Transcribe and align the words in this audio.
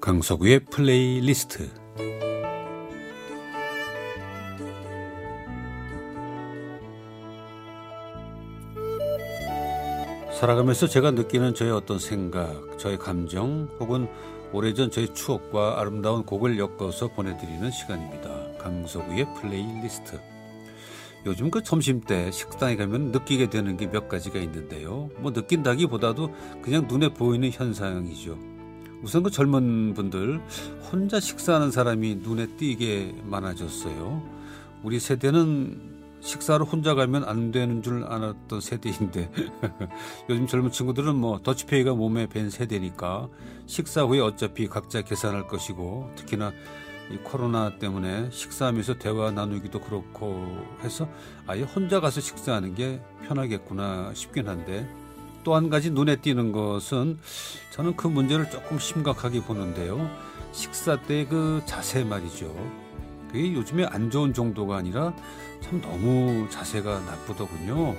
강석우의 0.00 0.60
플레이리스트 0.70 1.68
살아가면서 10.38 10.86
제가 10.86 11.10
느끼는 11.10 11.54
저의 11.54 11.70
어떤 11.70 11.98
생각, 11.98 12.78
저의 12.78 12.98
감정 12.98 13.68
혹은 13.78 14.08
오래전 14.52 14.90
저의 14.90 15.12
추억과 15.14 15.78
아름다운 15.78 16.24
곡을 16.24 16.58
엮어서 16.58 17.08
보내드리는 17.08 17.70
시간입니다. 17.70 18.56
강석우의 18.58 19.26
플레이리스트. 19.40 20.18
요즘 21.26 21.50
그 21.50 21.62
점심 21.62 22.00
때 22.00 22.30
식당에 22.30 22.76
가면 22.76 23.12
느끼게 23.12 23.50
되는 23.50 23.76
게 23.76 23.86
몇 23.86 24.08
가지가 24.08 24.38
있는데요. 24.38 25.10
뭐 25.18 25.30
느낀다기보다도 25.30 26.34
그냥 26.62 26.86
눈에 26.88 27.12
보이는 27.12 27.50
현상이죠. 27.50 28.59
우선 29.02 29.22
그 29.22 29.30
젊은 29.30 29.94
분들 29.94 30.40
혼자 30.92 31.20
식사하는 31.20 31.70
사람이 31.70 32.16
눈에 32.16 32.46
띄게 32.56 33.22
많아졌어요. 33.24 34.22
우리 34.82 35.00
세대는 35.00 36.00
식사를 36.20 36.64
혼자 36.66 36.94
가면 36.94 37.24
안 37.24 37.50
되는 37.50 37.82
줄 37.82 38.04
알았던 38.04 38.60
세대인데 38.60 39.30
요즘 40.28 40.46
젊은 40.46 40.70
친구들은 40.70 41.16
뭐 41.16 41.40
더치페이가 41.42 41.94
몸에 41.94 42.26
밴 42.26 42.50
세대니까 42.50 43.28
식사 43.66 44.02
후에 44.02 44.20
어차피 44.20 44.68
각자 44.68 45.00
계산할 45.00 45.46
것이고 45.48 46.10
특히나 46.16 46.52
이 47.10 47.16
코로나 47.24 47.78
때문에 47.78 48.30
식사하면서 48.30 48.98
대화 48.98 49.30
나누기도 49.30 49.80
그렇고 49.80 50.46
해서 50.84 51.08
아예 51.46 51.62
혼자 51.62 52.00
가서 52.00 52.20
식사하는 52.20 52.74
게 52.74 53.00
편하겠구나 53.26 54.12
싶긴 54.14 54.46
한데 54.46 54.88
또 55.44 55.54
한 55.54 55.70
가지 55.70 55.90
눈에 55.90 56.16
띄는 56.16 56.52
것은 56.52 57.18
저는 57.72 57.96
그 57.96 58.06
문제를 58.06 58.50
조금 58.50 58.78
심각하게 58.78 59.42
보는데요. 59.42 60.10
식사 60.52 61.00
때 61.00 61.26
그 61.28 61.62
자세 61.66 62.04
말이죠. 62.04 62.54
그게 63.28 63.52
요즘에 63.54 63.84
안 63.86 64.10
좋은 64.10 64.34
정도가 64.34 64.76
아니라 64.76 65.14
참 65.60 65.80
너무 65.80 66.48
자세가 66.50 67.00
나쁘더군요. 67.00 67.94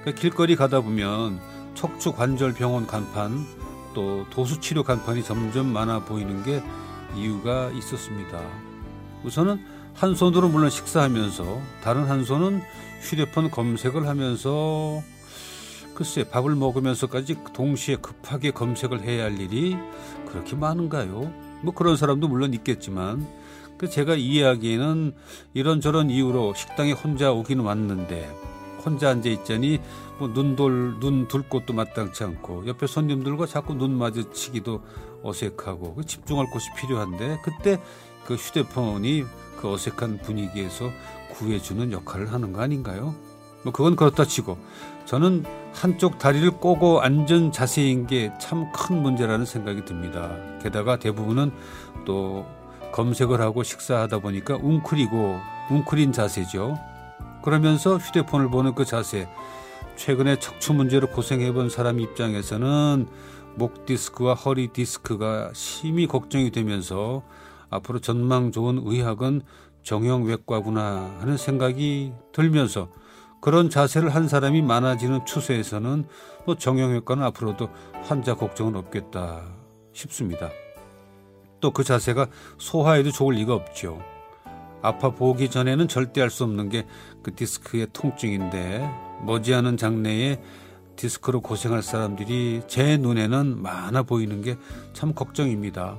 그러니까 0.00 0.20
길거리 0.20 0.56
가다 0.56 0.80
보면 0.80 1.40
척추 1.74 2.12
관절 2.12 2.54
병원 2.54 2.86
간판 2.86 3.46
또 3.94 4.26
도수 4.30 4.60
치료 4.60 4.82
간판이 4.82 5.22
점점 5.22 5.72
많아 5.72 6.04
보이는 6.04 6.42
게 6.42 6.62
이유가 7.16 7.70
있었습니다. 7.70 8.40
우선은 9.22 9.64
한 9.94 10.14
손으로 10.16 10.48
물론 10.48 10.68
식사하면서 10.70 11.62
다른 11.82 12.04
한 12.06 12.24
손은 12.24 12.60
휴대폰 13.00 13.50
검색을 13.50 14.08
하면서 14.08 15.00
글쎄 15.94 16.24
밥을 16.24 16.54
먹으면서까지 16.56 17.38
동시에 17.52 17.96
급하게 17.96 18.50
검색을 18.50 19.02
해야 19.02 19.24
할 19.24 19.40
일이 19.40 19.76
그렇게 20.28 20.56
많은가요? 20.56 21.32
뭐 21.62 21.74
그런 21.74 21.96
사람도 21.96 22.28
물론 22.28 22.52
있겠지만 22.54 23.26
그 23.78 23.88
제가 23.88 24.14
이해하기에는 24.14 25.14
이런저런 25.54 26.10
이유로 26.10 26.54
식당에 26.54 26.92
혼자 26.92 27.32
오기는 27.32 27.64
왔는데 27.64 28.28
혼자 28.84 29.10
앉아 29.10 29.28
있자니 29.30 29.80
뭐 30.18 30.28
눈돌 30.28 31.00
눈 31.00 31.26
둘 31.28 31.42
곳도 31.48 31.72
마땅치 31.72 32.22
않고 32.24 32.66
옆에 32.66 32.86
손님들과 32.86 33.46
자꾸 33.46 33.74
눈 33.74 33.96
마주치기도 33.96 34.82
어색하고 35.22 35.94
그 35.94 36.04
집중할 36.04 36.50
곳이 36.50 36.68
필요한데 36.76 37.38
그때 37.42 37.80
그 38.26 38.34
휴대폰이 38.34 39.24
그 39.60 39.72
어색한 39.72 40.18
분위기에서 40.18 40.90
구해주는 41.32 41.92
역할을 41.92 42.32
하는 42.32 42.52
거 42.52 42.60
아닌가요? 42.60 43.14
뭐 43.64 43.72
그건 43.72 43.96
그렇다 43.96 44.24
치고 44.24 44.58
저는 45.06 45.44
한쪽 45.72 46.18
다리를 46.18 46.50
꼬고 46.52 47.00
앉은 47.00 47.52
자세인 47.52 48.06
게 48.06 48.30
참 48.40 48.70
큰 48.72 49.02
문제라는 49.02 49.44
생각이 49.44 49.84
듭니다. 49.84 50.30
게다가 50.62 50.98
대부분은 50.98 51.50
또 52.04 52.46
검색을 52.92 53.40
하고 53.40 53.62
식사하다 53.62 54.20
보니까 54.20 54.56
웅크리고 54.56 55.40
웅크린 55.70 56.12
자세죠. 56.12 56.78
그러면서 57.42 57.96
휴대폰을 57.98 58.50
보는 58.50 58.74
그 58.74 58.84
자세. 58.84 59.28
최근에 59.96 60.38
척추 60.38 60.72
문제로 60.72 61.06
고생해 61.08 61.52
본 61.52 61.68
사람 61.70 62.00
입장에서는 62.00 63.06
목 63.56 63.86
디스크와 63.86 64.34
허리 64.34 64.68
디스크가 64.68 65.50
심히 65.54 66.06
걱정이 66.06 66.50
되면서 66.50 67.22
앞으로 67.70 68.00
전망 68.00 68.50
좋은 68.52 68.80
의학은 68.84 69.42
정형외과구나 69.82 71.16
하는 71.20 71.36
생각이 71.36 72.12
들면서 72.32 72.88
그런 73.44 73.68
자세를 73.68 74.08
한 74.08 74.26
사람이 74.26 74.62
많아지는 74.62 75.26
추세에서는 75.26 76.06
뭐 76.46 76.54
정형외과는 76.54 77.22
앞으로도 77.24 77.68
환자 78.02 78.34
걱정은 78.34 78.74
없겠다 78.74 79.42
싶습니다. 79.92 80.48
또 81.60 81.70
그 81.70 81.84
자세가 81.84 82.28
소화에도 82.56 83.10
좋을 83.10 83.34
리가 83.34 83.52
없죠. 83.54 84.00
아파 84.80 85.10
보기 85.10 85.50
전에는 85.50 85.88
절대 85.88 86.22
할수 86.22 86.44
없는 86.44 86.70
게 86.70 86.86
그 87.22 87.34
디스크의 87.34 87.88
통증인데 87.92 88.88
머지않은 89.26 89.76
장래에 89.76 90.40
디스크로 90.96 91.42
고생할 91.42 91.82
사람들이 91.82 92.62
제 92.66 92.96
눈에는 92.96 93.60
많아 93.60 94.04
보이는 94.04 94.40
게 94.40 94.56
참 94.94 95.12
걱정입니다. 95.12 95.98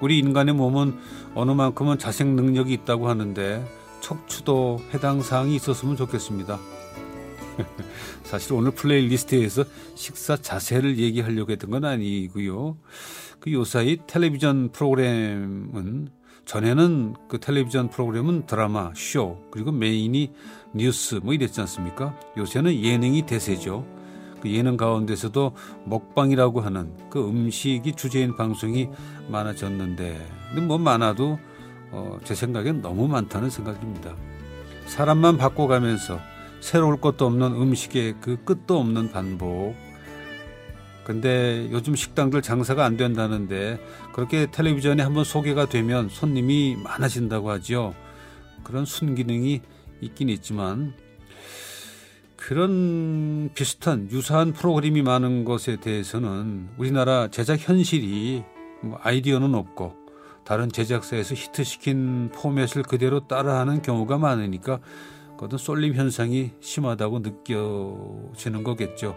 우리 0.00 0.18
인간의 0.18 0.54
몸은 0.54 0.98
어느 1.34 1.50
만큼은 1.50 1.98
자생 1.98 2.26
능력이 2.28 2.72
있다고 2.72 3.10
하는데 3.10 3.81
척추도 4.02 4.80
해당 4.92 5.22
사항이 5.22 5.54
있었으면 5.54 5.96
좋겠습니다. 5.96 6.58
사실 8.24 8.52
오늘 8.52 8.72
플레이리스트에서 8.72 9.64
식사 9.94 10.36
자세를 10.36 10.98
얘기하려고 10.98 11.52
했던 11.52 11.70
건 11.70 11.84
아니고요. 11.84 12.76
그 13.40 13.52
요사이 13.52 14.00
텔레비전 14.06 14.72
프로그램은 14.72 16.08
전에는 16.44 17.14
그 17.28 17.38
텔레비전 17.38 17.88
프로그램은 17.88 18.46
드라마, 18.46 18.92
쇼, 18.94 19.38
그리고 19.50 19.70
메인이 19.70 20.32
뉴스 20.74 21.20
뭐 21.22 21.32
이랬지 21.32 21.60
않습니까? 21.60 22.18
요새는 22.36 22.82
예능이 22.82 23.22
대세죠. 23.26 23.86
그 24.40 24.50
예능 24.50 24.76
가운데서도 24.76 25.54
먹방이라고 25.84 26.60
하는 26.62 26.92
그 27.10 27.24
음식이 27.28 27.92
주제인 27.92 28.36
방송이 28.36 28.88
많아졌는데, 29.28 30.26
근데 30.48 30.66
뭐 30.66 30.78
많아도 30.78 31.38
어, 31.92 32.18
제 32.24 32.34
생각엔 32.34 32.82
너무 32.82 33.06
많다는 33.06 33.50
생각입니다. 33.50 34.16
사람만 34.86 35.36
바꿔가면서 35.36 36.18
새로울 36.60 37.00
것도 37.00 37.26
없는 37.26 37.52
음식의 37.52 38.16
그 38.20 38.42
끝도 38.44 38.78
없는 38.78 39.12
반복. 39.12 39.74
근데 41.04 41.68
요즘 41.72 41.96
식당들 41.96 42.42
장사가 42.42 42.84
안 42.84 42.96
된다는데 42.96 43.78
그렇게 44.12 44.50
텔레비전에 44.50 45.02
한번 45.02 45.24
소개가 45.24 45.66
되면 45.66 46.08
손님이 46.08 46.76
많아진다고 46.82 47.50
하죠. 47.50 47.94
그런 48.62 48.84
순기능이 48.84 49.60
있긴 50.00 50.28
있지만 50.28 50.94
그런 52.36 53.50
비슷한 53.54 54.08
유사한 54.10 54.52
프로그램이 54.52 55.02
많은 55.02 55.44
것에 55.44 55.76
대해서는 55.76 56.70
우리나라 56.76 57.28
제작 57.28 57.68
현실이 57.68 58.44
뭐 58.82 58.98
아이디어는 59.02 59.54
없고 59.54 60.01
다른 60.44 60.70
제작사에서 60.70 61.34
히트시킨 61.34 62.30
포맷을 62.34 62.82
그대로 62.82 63.26
따라하는 63.26 63.82
경우가 63.82 64.18
많으니까 64.18 64.80
그것은 65.36 65.58
쏠림 65.58 65.94
현상이 65.94 66.52
심하다고 66.60 67.20
느껴지는 67.20 68.62
거겠죠. 68.64 69.16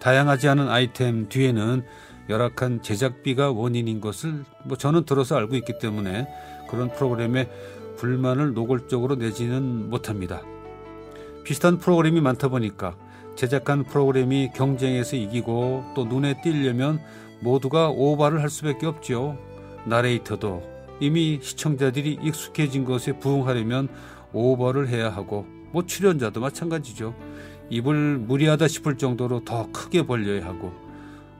다양하지 0.00 0.48
않은 0.48 0.68
아이템 0.68 1.28
뒤에는 1.28 1.84
열악한 2.28 2.82
제작비가 2.82 3.50
원인인 3.52 4.00
것을 4.00 4.44
뭐 4.64 4.76
저는 4.76 5.04
들어서 5.04 5.36
알고 5.36 5.54
있기 5.56 5.78
때문에 5.78 6.28
그런 6.68 6.92
프로그램에 6.92 7.48
불만을 7.96 8.52
노골적으로 8.52 9.16
내지는 9.16 9.88
못합니다. 9.88 10.42
비슷한 11.44 11.78
프로그램이 11.78 12.20
많다 12.20 12.48
보니까 12.48 12.96
제작한 13.36 13.84
프로그램이 13.84 14.50
경쟁에서 14.54 15.16
이기고 15.16 15.92
또 15.94 16.04
눈에 16.04 16.40
띄려면 16.42 17.00
모두가 17.40 17.90
오바를 17.90 18.42
할 18.42 18.50
수밖에 18.50 18.86
없죠. 18.86 19.38
나레이터도 19.86 20.76
이미 21.00 21.38
시청자들이 21.42 22.18
익숙해진 22.22 22.84
것에 22.84 23.18
부응하려면 23.18 23.88
오버를 24.32 24.88
해야 24.88 25.10
하고 25.10 25.46
뭐 25.72 25.84
출연자도 25.84 26.40
마찬가지죠. 26.40 27.14
입을 27.70 28.18
무리하다 28.18 28.68
싶을 28.68 28.96
정도로 28.96 29.44
더 29.44 29.70
크게 29.72 30.06
벌려야 30.06 30.46
하고 30.46 30.72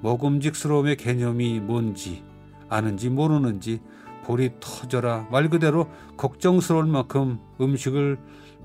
먹음직스러움의 0.00 0.96
개념이 0.96 1.60
뭔지 1.60 2.22
아는지 2.68 3.10
모르는지 3.10 3.80
볼이 4.24 4.50
터져라 4.58 5.28
말 5.30 5.48
그대로 5.50 5.88
걱정스러울 6.16 6.86
만큼 6.86 7.38
음식을 7.60 8.18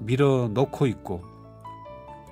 밀어 0.00 0.50
넣고 0.52 0.86
있고 0.86 1.22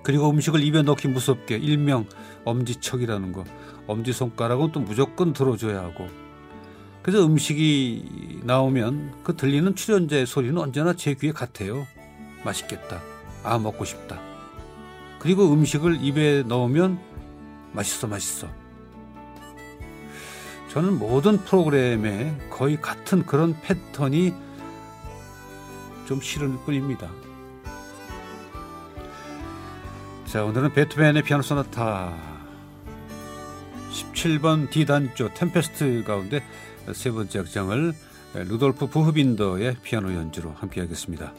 그리고 0.02 0.28
음식을 0.30 0.62
입에 0.62 0.82
넣기 0.82 1.08
무섭게 1.08 1.56
일명 1.56 2.06
엄지척이라는 2.44 3.32
거 3.32 3.44
엄지손가락은 3.86 4.72
또 4.72 4.80
무조건 4.80 5.32
들어줘야 5.32 5.82
하고 5.84 6.08
그래서 7.02 7.24
음식이 7.24 8.42
나오면 8.44 9.22
그 9.24 9.36
들리는 9.36 9.74
출연자의 9.74 10.26
소리는 10.26 10.56
언제나 10.58 10.94
제 10.94 11.14
귀에 11.14 11.32
같아요 11.32 11.86
맛있겠다 12.44 13.00
아 13.42 13.58
먹고 13.58 13.84
싶다 13.84 14.20
그리고 15.18 15.52
음식을 15.52 15.98
입에 16.02 16.42
넣으면 16.42 17.12
맛있어, 17.72 18.06
맛있어. 18.06 18.48
저는 20.70 20.98
모든 20.98 21.38
프로그램에 21.38 22.36
거의 22.50 22.80
같은 22.80 23.24
그런 23.24 23.58
패턴이 23.60 24.34
좀 26.06 26.20
싫을 26.20 26.48
뿐입니다. 26.64 27.10
자, 30.26 30.44
오늘은 30.44 30.72
베토벤의 30.72 31.22
피아노 31.22 31.42
소나타 31.42 32.16
17번 33.90 34.70
D단조 34.70 35.34
템페스트 35.34 36.04
가운데 36.04 36.42
세 36.92 37.10
번째 37.10 37.40
악장을 37.40 37.92
루돌프 38.34 38.86
부흐빈더의 38.86 39.76
피아노 39.82 40.12
연주로 40.14 40.52
함께 40.52 40.80
하겠습니다. 40.80 41.32